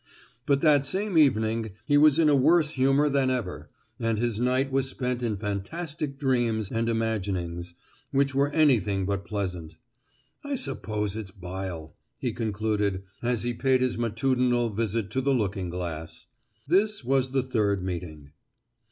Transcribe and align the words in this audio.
But 0.47 0.61
that 0.61 0.83
same 0.87 1.15
evening 1.15 1.73
he 1.85 1.95
was 1.95 2.17
in 2.17 2.27
a 2.27 2.35
worse 2.35 2.71
humour 2.71 3.07
than 3.07 3.29
ever, 3.29 3.69
and 3.99 4.17
his 4.17 4.39
night 4.39 4.71
was 4.71 4.87
spent 4.89 5.21
in 5.21 5.37
fantastic 5.37 6.17
dreams 6.17 6.71
and 6.71 6.89
imaginings, 6.89 7.75
which 8.09 8.33
were 8.33 8.49
anything 8.49 9.05
but 9.05 9.25
pleasant. 9.25 9.75
"I 10.43 10.55
suppose 10.55 11.15
it's 11.15 11.29
bile!" 11.29 11.95
he 12.17 12.33
concluded, 12.33 13.03
as 13.21 13.43
he 13.43 13.53
paid 13.53 13.81
his 13.81 13.95
matutinal 13.95 14.71
visit 14.71 15.11
to 15.11 15.21
the 15.21 15.35
looking 15.35 15.69
glass. 15.69 16.25
This 16.65 17.03
was 17.05 17.29
the 17.29 17.43
third 17.43 17.83
meeting. 17.83 18.31